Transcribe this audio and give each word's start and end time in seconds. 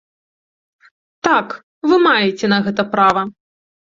Так, 1.27 1.47
вы 1.91 1.95
маеце 2.07 2.45
на 2.53 2.59
гэта 2.69 2.87
права. 2.95 3.21